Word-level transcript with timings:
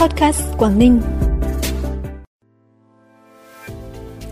Podcast 0.00 0.42
Quảng 0.58 0.78
Ninh. 0.78 1.00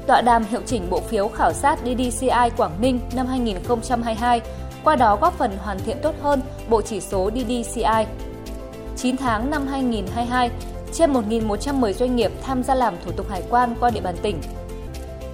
Tọa 0.06 0.21
đàm 0.21 0.44
hiệu 0.44 0.60
chỉnh 0.67 0.91
bộ 0.91 1.00
phiếu 1.00 1.29
khảo 1.29 1.52
sát 1.52 1.79
DDCI 1.79 2.51
Quảng 2.56 2.80
Ninh 2.80 3.01
năm 3.17 3.27
2022, 3.27 4.41
qua 4.85 4.96
đó 4.96 5.19
góp 5.21 5.39
phần 5.39 5.57
hoàn 5.59 5.79
thiện 5.79 5.96
tốt 6.03 6.15
hơn 6.23 6.41
bộ 6.69 6.83
chỉ 6.83 7.01
số 7.01 7.31
DDCI. 7.31 8.07
9 8.96 9.17
tháng 9.17 9.51
năm 9.51 9.67
2022, 9.67 10.50
trên 10.93 11.12
1.110 11.12 11.93
doanh 11.93 12.16
nghiệp 12.16 12.32
tham 12.43 12.62
gia 12.62 12.75
làm 12.75 12.95
thủ 13.05 13.12
tục 13.12 13.30
hải 13.30 13.43
quan 13.50 13.75
qua 13.80 13.91
địa 13.91 14.00
bàn 14.00 14.14
tỉnh. 14.23 14.41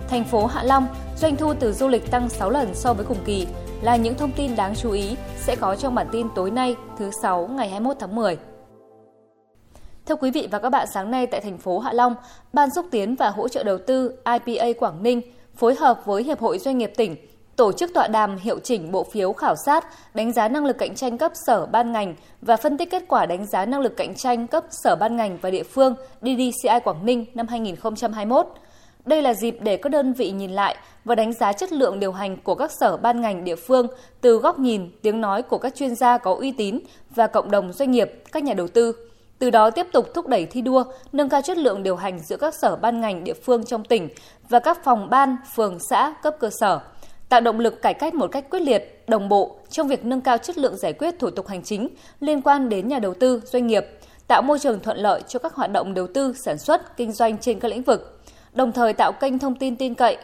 Thành 0.09 0.25
phố 0.25 0.47
Hạ 0.47 0.63
Long, 0.63 0.87
doanh 1.17 1.37
thu 1.37 1.55
từ 1.55 1.73
du 1.73 1.89
lịch 1.89 2.11
tăng 2.11 2.29
6 2.29 2.51
lần 2.51 2.75
so 2.75 2.95
với 2.95 3.05
cùng 3.05 3.25
kỳ 3.25 3.47
là 3.83 3.97
những 3.97 4.15
thông 4.15 4.33
tin 4.33 4.57
đáng 4.57 4.75
chú 4.75 4.91
ý 4.91 5.17
sẽ 5.37 5.57
có 5.57 5.77
trong 5.77 5.95
bản 5.95 6.07
tin 6.13 6.27
tối 6.35 6.51
nay 6.51 6.77
thứ 6.99 7.11
6 7.23 7.47
ngày 7.47 7.69
21 7.69 7.97
tháng 8.01 8.15
10. 8.15 8.37
Thưa 10.07 10.17
quý 10.17 10.31
vị 10.31 10.49
và 10.51 10.59
các 10.59 10.71
bạn, 10.71 10.87
sáng 10.95 11.11
nay 11.11 11.27
tại 11.27 11.41
thành 11.41 11.59
phố 11.59 11.79
Hạ 11.79 11.93
Long, 11.93 12.15
Ban 12.53 12.69
xúc 12.75 12.87
tiến 12.91 13.15
và 13.17 13.31
hỗ 13.31 13.49
trợ 13.49 13.63
đầu 13.63 13.79
tư 13.79 14.13
IPA 14.25 14.67
Quảng 14.79 15.03
Ninh 15.03 15.21
phối 15.57 15.75
hợp 15.75 16.01
với 16.05 16.23
Hiệp 16.23 16.41
hội 16.41 16.59
Doanh 16.59 16.79
nghiệp 16.79 16.93
tỉnh 16.97 17.17
tổ 17.57 17.73
chức 17.73 17.95
tọa 17.95 18.09
đàm 18.09 18.37
hiệu 18.37 18.59
chỉnh 18.59 18.93
bộ 18.93 19.05
phiếu 19.05 19.33
khảo 19.33 19.55
sát 19.67 19.85
đánh 20.15 20.33
giá 20.33 20.49
năng 20.49 20.65
lực 20.65 20.79
cạnh 20.79 20.95
tranh 20.95 21.19
cấp 21.19 21.33
sở 21.47 21.67
ban 21.67 21.93
ngành 21.93 22.15
và 22.43 22.57
phân 22.57 22.79
tích 22.79 22.91
kết 22.91 23.05
quả 23.09 23.27
đánh 23.27 23.47
giá 23.47 23.65
năng 23.65 23.81
lực 23.81 23.97
cạnh 23.97 24.15
tranh 24.15 24.47
cấp 24.47 24.65
sở 24.71 24.97
ban 24.97 25.17
ngành 25.17 25.39
và 25.43 25.51
địa 25.51 25.63
phương 25.63 25.95
DDCI 26.21 26.81
Quảng 26.85 27.07
Ninh 27.07 27.25
năm 27.35 27.47
2021. 27.49 28.47
Đây 29.05 29.23
là 29.23 29.35
dịp 29.35 29.57
để 29.61 29.77
các 29.77 29.89
đơn 29.89 30.13
vị 30.13 30.31
nhìn 30.31 30.51
lại 30.51 30.77
và 31.05 31.15
đánh 31.15 31.33
giá 31.33 31.53
chất 31.53 31.73
lượng 31.73 32.01
điều 32.01 32.13
hành 32.13 32.37
của 32.37 32.55
các 32.55 32.71
sở 32.81 32.97
ban 32.97 33.21
ngành 33.21 33.45
địa 33.45 33.57
phương 33.57 33.87
từ 34.21 34.37
góc 34.37 34.59
nhìn, 34.59 34.91
tiếng 35.03 35.21
nói 35.21 35.43
của 35.43 35.59
các 35.59 35.75
chuyên 35.75 35.95
gia 35.95 36.19
có 36.19 36.35
uy 36.35 36.53
tín 36.53 36.79
và 37.11 37.27
cộng 37.27 37.51
đồng 37.51 37.73
doanh 37.73 37.91
nghiệp, 37.91 38.13
các 38.33 38.45
nhà 38.45 38.55
đầu 38.55 38.69
tư. 38.69 38.95
Từ 39.39 39.51
đó 39.51 39.71
tiếp 39.71 39.87
tục 39.93 40.15
thúc 40.15 40.27
đẩy 40.27 40.47
thi 40.47 40.63
đua, 40.63 40.85
nâng 41.13 41.29
cao 41.29 41.43
chất 41.43 41.59
lượng 41.59 41.83
điều 41.83 41.97
hành 41.97 42.19
giữa 42.19 42.37
các 42.37 42.55
sở 42.55 42.77
ban 42.77 43.01
ngành 43.01 43.25
địa 43.25 43.35
phương 43.35 43.65
trong 43.65 43.85
tỉnh 43.85 44.09
và 44.49 44.59
các 44.59 44.85
phòng 44.85 45.11
ban, 45.11 45.37
phường, 45.55 45.79
xã, 45.91 46.15
cấp 46.23 46.37
cơ 46.41 46.51
sở– 46.61 46.81
tạo 47.35 47.41
động 47.41 47.61
lực 47.61 47.83
cải 47.83 47.95
cách 47.95 48.15
một 48.15 48.27
cách 48.33 48.51
quyết 48.51 48.61
liệt, 48.61 49.05
đồng 49.09 49.29
bộ 49.29 49.57
trong 49.71 49.89
việc 49.89 50.05
nâng 50.05 50.21
cao 50.21 50.39
chất 50.39 50.59
lượng 50.59 50.77
giải 50.77 50.93
quyết 50.93 51.19
thủ 51.19 51.31
tục 51.31 51.49
hành 51.49 51.63
chính 51.63 51.89
liên 52.21 52.43
quan 52.43 52.69
đến 52.69 52.89
nhà 52.89 52.99
đầu 52.99 53.15
tư, 53.15 53.41
doanh 53.45 53.67
nghiệp, 53.67 53.85
tạo 54.29 54.43
môi 54.43 54.59
trường 54.59 54.81
thuận 54.81 54.99
lợi 54.99 55.23
cho 55.29 55.39
các 55.39 55.55
hoạt 55.55 55.71
động 55.73 55.95
đầu 55.95 56.07
tư, 56.07 56.35
sản 56.45 56.59
xuất, 56.59 56.97
kinh 56.97 57.13
doanh 57.13 57.39
trên 57.39 57.61
các 57.61 57.69
lĩnh 57.69 57.83
vực, 57.83 58.21
đồng 58.53 58.73
thời 58.73 58.93
tạo 58.93 59.13
kênh 59.13 59.39
thông 59.39 59.55
tin 59.55 59.77
tin 59.77 59.95
cậy, 59.95 60.17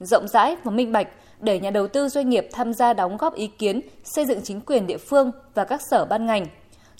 rộng 0.00 0.28
rãi 0.28 0.56
và 0.64 0.70
minh 0.70 0.92
bạch 0.92 1.08
để 1.40 1.60
nhà 1.60 1.70
đầu 1.70 1.88
tư 1.88 2.08
doanh 2.08 2.28
nghiệp 2.28 2.48
tham 2.52 2.72
gia 2.72 2.92
đóng 2.92 3.16
góp 3.16 3.34
ý 3.34 3.46
kiến 3.46 3.80
xây 4.04 4.24
dựng 4.24 4.40
chính 4.42 4.60
quyền 4.60 4.86
địa 4.86 4.98
phương 4.98 5.30
và 5.54 5.64
các 5.64 5.80
sở 5.90 6.04
ban 6.04 6.26
ngành. 6.26 6.46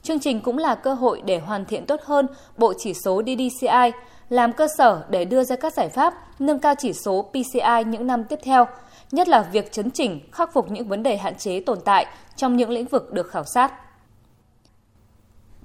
Chương 0.03 0.21
trình 0.21 0.41
cũng 0.41 0.59
là 0.59 0.75
cơ 0.75 0.95
hội 0.95 1.23
để 1.25 1.39
hoàn 1.39 1.65
thiện 1.65 1.87
tốt 1.87 2.01
hơn 2.05 2.27
bộ 2.57 2.73
chỉ 2.79 2.95
số 2.95 3.23
DDCI, 3.23 3.91
làm 4.29 4.53
cơ 4.53 4.69
sở 4.79 5.05
để 5.11 5.25
đưa 5.25 5.45
ra 5.45 5.57
các 5.57 5.73
giải 5.73 5.89
pháp 5.89 6.15
nâng 6.39 6.59
cao 6.59 6.75
chỉ 6.79 6.93
số 6.93 7.31
PCI 7.33 7.85
những 7.87 8.07
năm 8.07 8.25
tiếp 8.25 8.39
theo– 8.43 8.67
nhất 9.13 9.29
là 9.29 9.43
việc 9.53 9.73
chấn 9.73 9.91
chỉnh, 9.91 10.21
khắc 10.33 10.53
phục 10.53 10.71
những 10.71 10.89
vấn 10.89 11.03
đề 11.03 11.17
hạn 11.17 11.35
chế 11.39 11.61
tồn 11.61 11.79
tại 11.85 12.07
trong 12.37 12.57
những 12.57 12.71
lĩnh 12.71 12.87
vực 12.87 13.13
được 13.13 13.31
khảo 13.31 13.45
sát. 13.55 13.73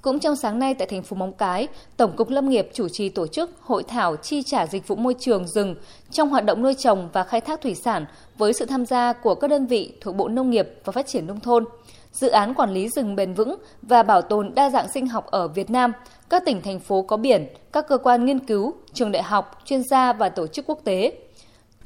Cũng 0.02 0.20
trong 0.20 0.36
sáng 0.36 0.60
nay 0.60 0.74
tại 0.74 0.88
thành 0.88 1.04
phố 1.04 1.16
Móng 1.16 1.34
Cái, 1.34 1.68
Tổng 1.98 2.16
cục 2.16 2.30
Lâm 2.30 2.50
nghiệp 2.50 2.70
chủ 2.74 2.90
trì 2.90 3.10
tổ 3.10 3.28
chức 3.28 3.52
hội 3.62 3.84
thảo 3.84 4.16
chi 4.16 4.44
trả 4.44 4.68
dịch 4.68 4.88
vụ 4.88 4.96
môi 4.96 5.16
trường 5.20 5.48
rừng 5.48 5.76
trong 6.12 6.30
hoạt 6.30 6.46
động 6.46 6.62
nuôi 6.62 6.74
trồng 6.74 7.10
và 7.14 7.24
khai 7.24 7.42
thác 7.42 7.62
thủy 7.62 7.76
sản 7.76 8.06
với 8.38 8.54
sự 8.54 8.66
tham 8.66 8.86
gia 8.86 9.14
của 9.14 9.36
các 9.36 9.48
đơn 9.48 9.66
vị 9.66 9.94
thuộc 10.02 10.16
Bộ 10.16 10.28
Nông 10.28 10.50
nghiệp 10.50 10.70
và 10.84 10.92
Phát 10.92 11.08
triển 11.08 11.28
nông 11.28 11.40
thôn, 11.40 11.66
dự 12.14 12.30
án 12.30 12.54
quản 12.54 12.74
lý 12.74 12.90
rừng 12.90 13.16
bền 13.16 13.34
vững 13.34 13.56
và 13.82 14.04
bảo 14.04 14.22
tồn 14.22 14.56
đa 14.56 14.70
dạng 14.70 14.92
sinh 14.94 15.08
học 15.08 15.26
ở 15.32 15.48
Việt 15.48 15.70
Nam, 15.70 15.94
các 16.30 16.46
tỉnh 16.46 16.62
thành 16.62 16.80
phố 16.80 17.02
có 17.02 17.18
biển, 17.18 17.48
các 17.72 17.88
cơ 17.88 17.98
quan 17.98 18.26
nghiên 18.26 18.40
cứu, 18.40 18.74
trường 18.94 19.12
đại 19.12 19.24
học, 19.24 19.62
chuyên 19.66 19.84
gia 19.84 20.14
và 20.14 20.30
tổ 20.30 20.48
chức 20.48 20.66
quốc 20.68 20.80
tế. 20.84 21.14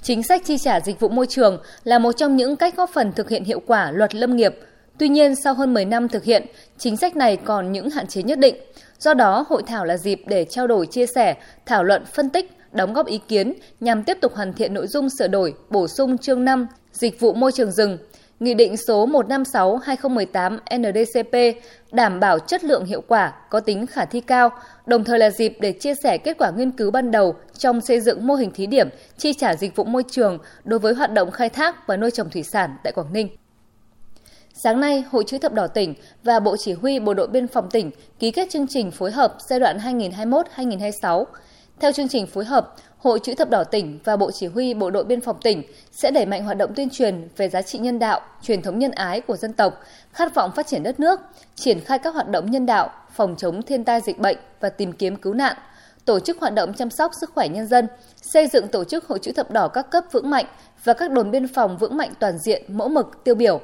Chính 0.02 0.24
sách 0.24 0.42
chi 0.46 0.58
trả 0.58 0.80
dịch 0.80 1.00
vụ 1.00 1.10
môi 1.10 1.28
trường 1.28 1.62
là 1.84 2.00
một 2.00 2.12
trong 2.12 2.36
những 2.36 2.56
cách 2.56 2.76
góp 2.78 2.90
phần 2.94 3.12
thực 3.12 3.30
hiện 3.30 3.44
hiệu 3.44 3.60
quả 3.68 3.92
luật 3.92 4.16
lâm 4.16 4.36
nghiệp. 4.36 4.56
Tuy 4.98 5.10
nhiên, 5.10 5.36
sau 5.36 5.54
hơn 5.54 5.74
10 5.74 5.86
năm 5.86 6.08
thực 6.08 6.24
hiện, 6.24 6.46
chính 6.78 6.98
sách 6.98 7.16
này 7.16 7.38
còn 7.38 7.72
những 7.72 7.90
hạn 7.90 8.08
chế 8.08 8.24
nhất 8.24 8.40
định. 8.40 8.56
Do 9.00 9.14
đó, 9.14 9.46
hội 9.50 9.64
thảo 9.68 9.86
là 9.86 9.98
dịp 9.98 10.22
để 10.28 10.46
trao 10.46 10.68
đổi 10.68 10.88
chia 10.88 11.06
sẻ, 11.16 11.36
thảo 11.66 11.84
luận 11.84 12.06
phân 12.06 12.30
tích, 12.30 12.58
đóng 12.72 12.94
góp 12.94 13.06
ý 13.08 13.20
kiến 13.28 13.54
nhằm 13.80 14.04
tiếp 14.04 14.18
tục 14.22 14.36
hoàn 14.36 14.54
thiện 14.54 14.74
nội 14.74 14.88
dung 14.88 15.10
sửa 15.10 15.28
đổi, 15.28 15.54
bổ 15.70 15.88
sung 15.88 16.18
chương 16.18 16.46
5 16.46 16.68
dịch 16.92 17.20
vụ 17.20 17.34
môi 17.34 17.52
trường 17.52 17.72
rừng, 17.72 17.98
Nghị 18.40 18.54
định 18.54 18.78
số 18.78 19.08
156-2018 19.08 20.58
NDCP 20.78 21.62
đảm 21.92 22.20
bảo 22.20 22.40
chất 22.40 22.64
lượng 22.64 22.86
hiệu 22.86 23.02
quả, 23.08 23.34
có 23.50 23.60
tính 23.60 23.88
khả 23.88 24.06
thi 24.06 24.22
cao, 24.22 24.50
đồng 24.86 25.04
thời 25.04 25.20
là 25.20 25.30
dịp 25.30 25.58
để 25.60 25.72
chia 25.72 25.94
sẻ 26.04 26.18
kết 26.18 26.38
quả 26.38 26.52
nghiên 26.52 26.72
cứu 26.72 26.92
ban 26.92 27.12
đầu 27.12 27.36
trong 27.58 27.82
xây 27.82 28.00
dựng 28.02 28.28
mô 28.28 28.36
hình 28.36 28.52
thí 28.52 28.68
điểm 28.68 28.90
chi 29.18 29.34
trả 29.34 29.56
dịch 29.56 29.76
vụ 29.76 29.84
môi 29.84 30.04
trường 30.12 30.38
đối 30.64 30.80
với 30.80 30.94
hoạt 30.94 31.14
động 31.14 31.32
khai 31.32 31.50
thác 31.50 31.88
và 31.88 31.98
nuôi 31.98 32.12
trồng 32.12 32.30
thủy 32.30 32.44
sản 32.44 32.78
tại 32.84 32.94
Quảng 32.94 33.14
Ninh. 33.14 33.30
Sáng 34.54 34.80
nay, 34.80 35.04
Hội 35.12 35.24
chữ 35.28 35.38
thập 35.38 35.54
đỏ 35.54 35.68
tỉnh 35.68 35.94
và 36.24 36.40
Bộ 36.40 36.58
Chỉ 36.58 36.74
huy 36.74 37.00
Bộ 37.00 37.14
đội 37.14 37.28
Biên 37.28 37.48
phòng 37.48 37.70
tỉnh 37.70 37.92
ký 38.20 38.32
kết 38.32 38.50
chương 38.50 38.68
trình 38.70 38.92
phối 38.92 39.12
hợp 39.12 39.36
giai 39.50 39.60
đoạn 39.60 39.78
2021-2026. 39.78 41.26
Theo 41.80 41.92
chương 41.92 42.08
trình 42.08 42.28
phối 42.28 42.46
hợp, 42.46 42.76
Hội 42.98 43.20
chữ 43.20 43.34
thập 43.36 43.50
đỏ 43.50 43.64
tỉnh 43.64 44.00
và 44.04 44.18
Bộ 44.18 44.32
Chỉ 44.32 44.48
huy 44.48 44.74
Bộ 44.74 44.90
đội 44.90 45.04
Biên 45.04 45.22
phòng 45.22 45.38
tỉnh 45.42 45.64
sẽ 45.92 46.12
đẩy 46.12 46.26
mạnh 46.26 46.46
hoạt 46.46 46.58
động 46.58 46.74
tuyên 46.76 46.90
truyền 46.90 47.28
về 47.38 47.50
giá 47.50 47.62
trị 47.62 47.80
nhân 47.80 48.00
đạo, 48.00 48.22
truyền 48.42 48.62
thống 48.62 48.80
nhân 48.80 48.92
ái 48.92 49.22
của 49.22 49.38
dân 49.38 49.54
tộc, 49.54 49.82
khát 50.14 50.36
vọng 50.36 50.52
phát 50.56 50.68
triển 50.68 50.84
đất 50.84 51.00
nước, 51.00 51.20
triển 51.56 51.80
khai 51.80 52.00
các 52.00 52.14
hoạt 52.14 52.30
động 52.30 52.52
nhân 52.52 52.66
đạo, 52.66 52.90
phòng 53.16 53.36
chống 53.38 53.62
thiên 53.62 53.84
tai 53.84 54.02
dịch 54.02 54.20
bệnh 54.20 54.38
và 54.60 54.70
tìm 54.70 54.94
kiếm 54.94 55.16
cứu 55.16 55.34
nạn, 55.34 55.58
tổ 56.06 56.20
chức 56.20 56.40
hoạt 56.40 56.54
động 56.54 56.74
chăm 56.74 56.90
sóc 56.90 57.12
sức 57.22 57.32
khỏe 57.36 57.48
nhân 57.48 57.68
dân, 57.68 57.88
xây 58.22 58.48
dựng 58.48 58.68
tổ 58.68 58.84
chức 58.84 59.08
Hội 59.08 59.20
chữ 59.20 59.32
thập 59.32 59.52
đỏ 59.52 59.68
các 59.68 59.92
cấp 59.92 60.04
vững 60.12 60.30
mạnh 60.30 60.46
và 60.84 60.94
các 60.94 61.12
đồn 61.12 61.32
biên 61.32 61.48
phòng 61.48 61.78
vững 61.78 61.98
mạnh 61.98 62.14
toàn 62.20 62.38
diện, 62.38 62.64
mẫu 62.68 62.90
mực, 62.90 63.24
tiêu 63.24 63.36
biểu. 63.36 63.62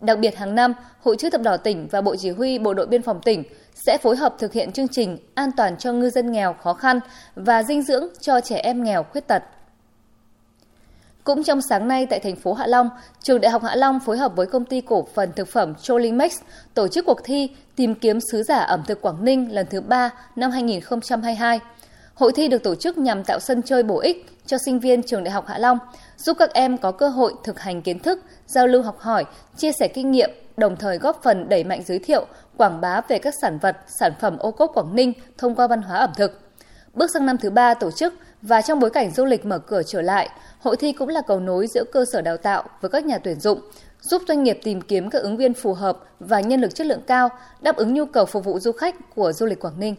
Đặc 0.00 0.18
biệt 0.18 0.36
hàng 0.36 0.54
năm, 0.54 0.74
Hội 1.00 1.16
chữ 1.18 1.30
thập 1.30 1.42
đỏ 1.42 1.56
tỉnh 1.56 1.88
và 1.90 2.00
Bộ 2.00 2.16
Chỉ 2.16 2.30
huy 2.30 2.58
Bộ 2.58 2.74
đội 2.74 2.86
Biên 2.86 3.02
phòng 3.02 3.20
tỉnh 3.24 3.44
sẽ 3.74 3.98
phối 3.98 4.16
hợp 4.16 4.34
thực 4.38 4.52
hiện 4.52 4.72
chương 4.72 4.88
trình 4.88 5.18
an 5.34 5.50
toàn 5.56 5.76
cho 5.76 5.92
ngư 5.92 6.10
dân 6.10 6.32
nghèo 6.32 6.52
khó 6.52 6.74
khăn 6.74 7.00
và 7.34 7.62
dinh 7.62 7.82
dưỡng 7.82 8.08
cho 8.20 8.40
trẻ 8.40 8.56
em 8.56 8.84
nghèo 8.84 9.02
khuyết 9.02 9.26
tật. 9.26 9.42
Cũng 11.24 11.44
trong 11.44 11.60
sáng 11.68 11.88
nay 11.88 12.06
tại 12.06 12.20
thành 12.20 12.36
phố 12.36 12.52
Hạ 12.52 12.66
Long, 12.66 12.88
Trường 13.22 13.40
Đại 13.40 13.52
học 13.52 13.62
Hạ 13.62 13.76
Long 13.76 14.00
phối 14.00 14.18
hợp 14.18 14.36
với 14.36 14.46
công 14.46 14.64
ty 14.64 14.80
cổ 14.80 15.06
phần 15.14 15.32
thực 15.36 15.48
phẩm 15.48 15.74
Cholimex 15.82 16.40
tổ 16.74 16.88
chức 16.88 17.06
cuộc 17.06 17.20
thi 17.24 17.50
tìm 17.76 17.94
kiếm 17.94 18.18
sứ 18.32 18.42
giả 18.42 18.58
ẩm 18.58 18.82
thực 18.86 19.02
Quảng 19.02 19.24
Ninh 19.24 19.52
lần 19.52 19.66
thứ 19.70 19.80
3 19.80 20.10
năm 20.36 20.50
2022. 20.50 21.60
Hội 22.16 22.32
thi 22.32 22.48
được 22.48 22.62
tổ 22.62 22.74
chức 22.74 22.98
nhằm 22.98 23.24
tạo 23.24 23.40
sân 23.40 23.62
chơi 23.62 23.82
bổ 23.82 24.00
ích 24.00 24.26
cho 24.46 24.56
sinh 24.64 24.80
viên 24.80 25.02
trường 25.02 25.24
Đại 25.24 25.32
học 25.32 25.46
Hạ 25.46 25.58
Long, 25.58 25.78
giúp 26.16 26.36
các 26.38 26.52
em 26.52 26.78
có 26.78 26.92
cơ 26.92 27.08
hội 27.08 27.34
thực 27.44 27.60
hành 27.60 27.82
kiến 27.82 27.98
thức, 27.98 28.20
giao 28.46 28.66
lưu 28.66 28.82
học 28.82 28.98
hỏi, 28.98 29.24
chia 29.56 29.72
sẻ 29.72 29.88
kinh 29.88 30.10
nghiệm, 30.10 30.30
đồng 30.56 30.76
thời 30.76 30.98
góp 30.98 31.20
phần 31.22 31.48
đẩy 31.48 31.64
mạnh 31.64 31.82
giới 31.86 31.98
thiệu, 31.98 32.26
quảng 32.56 32.80
bá 32.80 33.00
về 33.08 33.18
các 33.18 33.34
sản 33.42 33.58
vật, 33.58 33.76
sản 34.00 34.12
phẩm 34.20 34.38
ô 34.38 34.50
cốp 34.50 34.70
Quảng 34.74 34.94
Ninh 34.94 35.12
thông 35.38 35.54
qua 35.54 35.66
văn 35.66 35.82
hóa 35.82 35.98
ẩm 35.98 36.10
thực. 36.16 36.40
Bước 36.94 37.10
sang 37.10 37.26
năm 37.26 37.38
thứ 37.38 37.50
ba 37.50 37.74
tổ 37.74 37.90
chức 37.90 38.14
và 38.42 38.62
trong 38.62 38.80
bối 38.80 38.90
cảnh 38.90 39.10
du 39.10 39.24
lịch 39.24 39.46
mở 39.46 39.58
cửa 39.58 39.82
trở 39.86 40.02
lại, 40.02 40.28
hội 40.60 40.76
thi 40.76 40.92
cũng 40.92 41.08
là 41.08 41.20
cầu 41.26 41.40
nối 41.40 41.66
giữa 41.66 41.84
cơ 41.92 42.04
sở 42.12 42.22
đào 42.22 42.36
tạo 42.36 42.64
với 42.80 42.88
các 42.90 43.04
nhà 43.04 43.18
tuyển 43.18 43.40
dụng, 43.40 43.60
giúp 44.00 44.22
doanh 44.28 44.42
nghiệp 44.42 44.58
tìm 44.62 44.80
kiếm 44.80 45.10
các 45.10 45.22
ứng 45.22 45.36
viên 45.36 45.54
phù 45.54 45.74
hợp 45.74 45.98
và 46.20 46.40
nhân 46.40 46.60
lực 46.60 46.74
chất 46.74 46.86
lượng 46.86 47.02
cao, 47.06 47.28
đáp 47.60 47.76
ứng 47.76 47.94
nhu 47.94 48.06
cầu 48.06 48.26
phục 48.26 48.44
vụ 48.44 48.58
du 48.58 48.72
khách 48.72 49.14
của 49.14 49.32
du 49.32 49.46
lịch 49.46 49.60
Quảng 49.60 49.80
Ninh. 49.80 49.94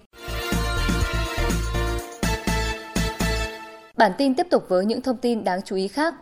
Bản 3.98 4.12
tin 4.18 4.36
tiếp 4.36 4.48
tục 4.50 4.66
với 4.70 4.86
những 4.86 5.02
thông 5.02 5.18
tin 5.18 5.44
đáng 5.44 5.62
chú 5.66 5.76
ý 5.76 5.88
khác. 5.88 6.16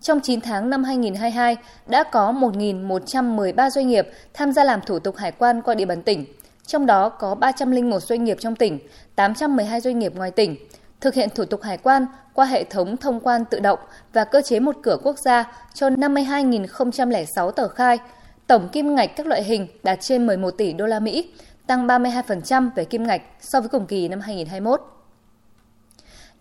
Trong 0.00 0.20
9 0.20 0.40
tháng 0.40 0.70
năm 0.70 0.84
2022, 0.84 1.56
đã 1.86 2.04
có 2.04 2.32
1.113 2.32 3.70
doanh 3.70 3.88
nghiệp 3.88 4.08
tham 4.34 4.52
gia 4.52 4.64
làm 4.64 4.80
thủ 4.80 4.98
tục 4.98 5.16
hải 5.16 5.32
quan 5.32 5.62
qua 5.62 5.74
địa 5.74 5.84
bàn 5.84 6.02
tỉnh, 6.02 6.24
trong 6.66 6.86
đó 6.86 7.08
có 7.08 7.34
301 7.34 8.02
doanh 8.02 8.24
nghiệp 8.24 8.36
trong 8.40 8.56
tỉnh, 8.56 8.78
812 9.14 9.80
doanh 9.80 9.98
nghiệp 9.98 10.14
ngoài 10.14 10.30
tỉnh, 10.30 10.56
thực 11.00 11.14
hiện 11.14 11.28
thủ 11.34 11.44
tục 11.44 11.62
hải 11.62 11.78
quan 11.78 12.06
qua 12.34 12.46
hệ 12.46 12.64
thống 12.64 12.96
thông 12.96 13.20
quan 13.20 13.44
tự 13.44 13.60
động 13.60 13.78
và 14.12 14.24
cơ 14.24 14.42
chế 14.42 14.60
một 14.60 14.76
cửa 14.82 14.96
quốc 15.02 15.18
gia 15.18 15.52
cho 15.74 15.88
52.006 15.88 17.50
tờ 17.50 17.68
khai. 17.68 17.98
Tổng 18.46 18.68
kim 18.72 18.94
ngạch 18.94 19.16
các 19.16 19.26
loại 19.26 19.44
hình 19.44 19.66
đạt 19.82 19.98
trên 20.00 20.26
11 20.26 20.50
tỷ 20.50 20.72
đô 20.72 20.86
la 20.86 21.00
Mỹ, 21.00 21.32
tăng 21.66 21.86
32% 21.86 22.70
về 22.74 22.84
kim 22.84 23.06
ngạch 23.06 23.22
so 23.40 23.60
với 23.60 23.68
cùng 23.68 23.86
kỳ 23.86 24.08
năm 24.08 24.20
2021. 24.20 24.91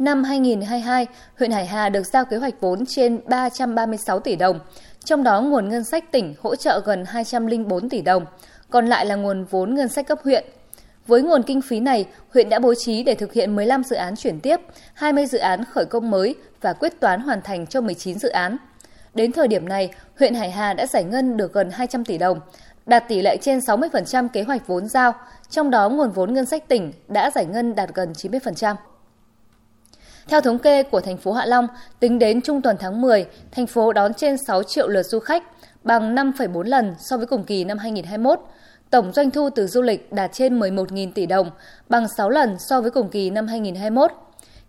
Năm 0.01 0.23
2022, 0.23 1.07
huyện 1.39 1.51
Hải 1.51 1.65
Hà 1.65 1.89
được 1.89 2.03
giao 2.13 2.25
kế 2.25 2.37
hoạch 2.37 2.53
vốn 2.61 2.85
trên 2.85 3.19
336 3.25 4.19
tỷ 4.19 4.35
đồng, 4.35 4.59
trong 5.05 5.23
đó 5.23 5.41
nguồn 5.41 5.69
ngân 5.69 5.83
sách 5.83 6.11
tỉnh 6.11 6.33
hỗ 6.41 6.55
trợ 6.55 6.81
gần 6.85 7.05
204 7.07 7.89
tỷ 7.89 8.01
đồng, 8.01 8.25
còn 8.69 8.87
lại 8.87 9.05
là 9.05 9.15
nguồn 9.15 9.43
vốn 9.43 9.75
ngân 9.75 9.87
sách 9.87 10.07
cấp 10.07 10.19
huyện. 10.23 10.45
Với 11.07 11.21
nguồn 11.21 11.43
kinh 11.43 11.61
phí 11.61 11.79
này, 11.79 12.05
huyện 12.33 12.49
đã 12.49 12.59
bố 12.59 12.73
trí 12.73 13.03
để 13.03 13.15
thực 13.15 13.33
hiện 13.33 13.55
15 13.55 13.83
dự 13.83 13.95
án 13.95 14.15
chuyển 14.15 14.39
tiếp, 14.39 14.59
20 14.93 15.25
dự 15.25 15.37
án 15.37 15.65
khởi 15.65 15.85
công 15.85 16.11
mới 16.11 16.35
và 16.61 16.73
quyết 16.73 16.99
toán 16.99 17.21
hoàn 17.21 17.41
thành 17.41 17.67
cho 17.67 17.81
19 17.81 18.19
dự 18.19 18.29
án. 18.29 18.57
Đến 19.13 19.31
thời 19.31 19.47
điểm 19.47 19.69
này, 19.69 19.89
huyện 20.19 20.33
Hải 20.33 20.51
Hà 20.51 20.73
đã 20.73 20.85
giải 20.85 21.03
ngân 21.03 21.37
được 21.37 21.53
gần 21.53 21.69
200 21.71 22.05
tỷ 22.05 22.17
đồng, 22.17 22.39
đạt 22.85 23.07
tỷ 23.07 23.21
lệ 23.21 23.37
trên 23.41 23.59
60% 23.59 24.27
kế 24.27 24.43
hoạch 24.43 24.67
vốn 24.67 24.87
giao, 24.87 25.13
trong 25.49 25.69
đó 25.69 25.89
nguồn 25.89 26.11
vốn 26.11 26.33
ngân 26.33 26.45
sách 26.45 26.67
tỉnh 26.67 26.93
đã 27.07 27.31
giải 27.35 27.45
ngân 27.45 27.75
đạt 27.75 27.89
gần 27.93 28.13
90%. 28.13 28.75
Theo 30.27 30.41
thống 30.41 30.59
kê 30.59 30.83
của 30.83 31.01
thành 31.01 31.17
phố 31.17 31.31
Hạ 31.31 31.45
Long, 31.45 31.67
tính 31.99 32.19
đến 32.19 32.41
trung 32.41 32.61
tuần 32.61 32.75
tháng 32.79 33.01
10, 33.01 33.25
thành 33.51 33.67
phố 33.67 33.93
đón 33.93 34.13
trên 34.13 34.35
6 34.47 34.63
triệu 34.63 34.87
lượt 34.87 35.03
du 35.03 35.19
khách, 35.19 35.43
bằng 35.83 36.15
5,4 36.15 36.63
lần 36.63 36.95
so 36.99 37.17
với 37.17 37.25
cùng 37.25 37.43
kỳ 37.43 37.63
năm 37.63 37.77
2021. 37.77 38.39
Tổng 38.89 39.11
doanh 39.13 39.31
thu 39.31 39.49
từ 39.49 39.67
du 39.67 39.81
lịch 39.81 40.11
đạt 40.11 40.29
trên 40.33 40.59
11.000 40.59 41.11
tỷ 41.11 41.25
đồng, 41.25 41.49
bằng 41.89 42.07
6 42.17 42.29
lần 42.29 42.55
so 42.69 42.81
với 42.81 42.91
cùng 42.91 43.09
kỳ 43.09 43.29
năm 43.29 43.47
2021. 43.47 44.11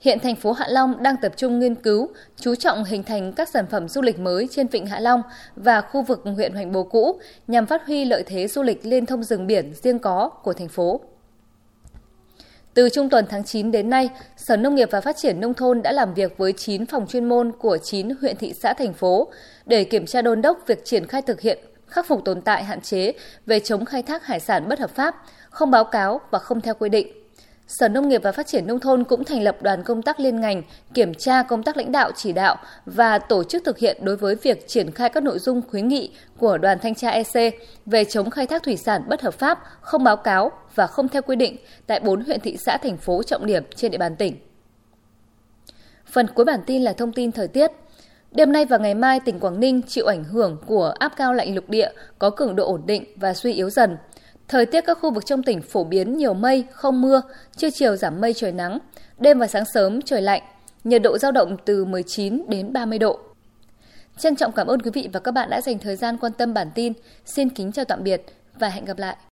Hiện 0.00 0.19
thành 0.19 0.37
phố 0.37 0.52
Hạ 0.52 0.66
Long 0.69 1.02
đang 1.02 1.16
tập 1.22 1.32
trung 1.37 1.58
nghiên 1.58 1.75
cứu, 1.75 2.08
chú 2.37 2.55
trọng 2.55 2.84
hình 2.84 3.02
thành 3.02 3.32
các 3.32 3.48
sản 3.48 3.66
phẩm 3.66 3.88
du 3.88 4.02
lịch 4.02 4.19
mới 4.19 4.48
trên 4.50 4.66
vịnh 4.66 4.87
Hạ 4.87 5.00
Long 5.00 5.22
và 5.56 5.81
khu 5.81 6.02
vực 6.02 6.22
huyện 6.25 6.52
Hoành 6.52 6.72
Bồ 6.72 6.82
cũ 6.82 7.20
nhằm 7.46 7.66
phát 7.66 7.87
huy 7.87 8.05
lợi 8.05 8.22
thế 8.26 8.48
du 8.48 8.62
lịch 8.62 8.87
liên 8.87 9.06
thông 9.06 9.22
rừng 9.22 9.46
biển 9.46 9.75
riêng 9.82 9.98
có 9.98 10.28
của 10.28 10.52
thành 10.52 10.69
phố. 10.69 11.00
Từ 12.74 12.88
trung 12.88 13.08
tuần 13.08 13.26
tháng 13.28 13.44
9 13.44 13.70
đến 13.70 13.90
nay, 13.90 14.10
Sở 14.36 14.56
Nông 14.56 14.74
nghiệp 14.74 14.88
và 14.90 15.00
Phát 15.00 15.16
triển 15.16 15.40
Nông 15.40 15.54
thôn 15.54 15.82
đã 15.82 15.92
làm 15.92 16.14
việc 16.14 16.38
với 16.38 16.52
9 16.52 16.86
phòng 16.86 17.06
chuyên 17.06 17.24
môn 17.24 17.52
của 17.52 17.78
9 17.82 18.10
huyện 18.20 18.36
thị 18.36 18.54
xã 18.60 18.72
thành 18.72 18.94
phố 18.94 19.28
để 19.66 19.84
kiểm 19.84 20.06
tra 20.06 20.22
đôn 20.22 20.42
đốc 20.42 20.58
việc 20.66 20.84
triển 20.84 21.06
khai 21.06 21.22
thực 21.22 21.40
hiện 21.40 21.58
khắc 21.86 22.06
phục 22.08 22.24
tồn 22.24 22.40
tại 22.40 22.64
hạn 22.64 22.80
chế 22.80 23.12
về 23.46 23.60
chống 23.60 23.84
khai 23.84 24.02
thác 24.02 24.26
hải 24.26 24.40
sản 24.40 24.69
bất 24.69 24.78
hợp 24.78 24.90
pháp, 24.90 25.14
không 25.50 25.70
báo 25.70 25.84
cáo 25.84 26.20
và 26.30 26.38
không 26.38 26.60
theo 26.60 26.74
quy 26.74 26.88
định. 26.88 27.21
Sở 27.66 27.88
Nông 27.88 28.08
nghiệp 28.08 28.22
và 28.22 28.32
Phát 28.32 28.46
triển 28.46 28.66
Nông 28.66 28.80
thôn 28.80 29.04
cũng 29.04 29.24
thành 29.24 29.42
lập 29.42 29.62
đoàn 29.62 29.82
công 29.82 30.02
tác 30.02 30.20
liên 30.20 30.40
ngành 30.40 30.62
kiểm 30.94 31.14
tra 31.14 31.42
công 31.42 31.62
tác 31.62 31.76
lãnh 31.76 31.92
đạo 31.92 32.10
chỉ 32.16 32.32
đạo 32.32 32.56
và 32.86 33.18
tổ 33.18 33.44
chức 33.44 33.64
thực 33.64 33.78
hiện 33.78 33.96
đối 34.00 34.16
với 34.16 34.34
việc 34.34 34.68
triển 34.68 34.90
khai 34.90 35.08
các 35.08 35.22
nội 35.22 35.38
dung 35.38 35.62
khuyến 35.70 35.88
nghị 35.88 36.10
của 36.38 36.58
đoàn 36.58 36.78
thanh 36.78 36.94
tra 36.94 37.10
EC 37.10 37.54
về 37.86 38.04
chống 38.04 38.30
khai 38.30 38.46
thác 38.46 38.62
thủy 38.62 38.76
sản 38.76 39.02
bất 39.08 39.22
hợp 39.22 39.34
pháp, 39.34 39.58
không 39.80 40.04
báo 40.04 40.16
cáo 40.16 40.52
và 40.74 40.86
không 40.86 41.08
theo 41.08 41.22
quy 41.22 41.36
định 41.36 41.56
tại 41.86 42.00
4 42.00 42.24
huyện 42.24 42.40
thị 42.40 42.56
xã 42.66 42.76
thành 42.76 42.96
phố 42.96 43.22
trọng 43.22 43.46
điểm 43.46 43.62
trên 43.76 43.90
địa 43.90 43.98
bàn 43.98 44.16
tỉnh. 44.16 44.36
Phần 46.06 46.26
cuối 46.34 46.44
bản 46.44 46.60
tin 46.66 46.82
là 46.82 46.92
thông 46.92 47.12
tin 47.12 47.32
thời 47.32 47.48
tiết. 47.48 47.70
Đêm 48.30 48.52
nay 48.52 48.64
và 48.64 48.78
ngày 48.78 48.94
mai, 48.94 49.20
tỉnh 49.20 49.40
Quảng 49.40 49.60
Ninh 49.60 49.82
chịu 49.82 50.06
ảnh 50.06 50.24
hưởng 50.24 50.56
của 50.66 50.94
áp 50.98 51.12
cao 51.16 51.34
lạnh 51.34 51.54
lục 51.54 51.68
địa 51.68 51.90
có 52.18 52.30
cường 52.30 52.56
độ 52.56 52.66
ổn 52.66 52.82
định 52.86 53.04
và 53.16 53.34
suy 53.34 53.52
yếu 53.52 53.70
dần. 53.70 53.96
Thời 54.48 54.66
tiết 54.66 54.80
các 54.86 54.98
khu 55.00 55.10
vực 55.10 55.26
trong 55.26 55.42
tỉnh 55.42 55.62
phổ 55.62 55.84
biến 55.84 56.16
nhiều 56.16 56.34
mây, 56.34 56.64
không 56.70 57.02
mưa, 57.02 57.22
trưa 57.56 57.70
chiều 57.70 57.96
giảm 57.96 58.20
mây 58.20 58.34
trời 58.34 58.52
nắng, 58.52 58.78
đêm 59.18 59.38
và 59.38 59.46
sáng 59.46 59.64
sớm 59.74 60.02
trời 60.02 60.22
lạnh, 60.22 60.42
nhiệt 60.84 61.02
độ 61.02 61.18
giao 61.18 61.32
động 61.32 61.56
từ 61.64 61.84
19 61.84 62.44
đến 62.48 62.72
30 62.72 62.98
độ. 62.98 63.18
Trân 64.18 64.36
trọng 64.36 64.52
cảm 64.52 64.66
ơn 64.66 64.82
quý 64.82 64.90
vị 64.94 65.08
và 65.12 65.20
các 65.20 65.32
bạn 65.32 65.50
đã 65.50 65.60
dành 65.60 65.78
thời 65.78 65.96
gian 65.96 66.16
quan 66.16 66.32
tâm 66.32 66.54
bản 66.54 66.70
tin. 66.74 66.92
Xin 67.24 67.48
kính 67.48 67.72
chào 67.72 67.84
tạm 67.84 68.02
biệt 68.02 68.22
và 68.58 68.68
hẹn 68.68 68.84
gặp 68.84 68.98
lại. 68.98 69.16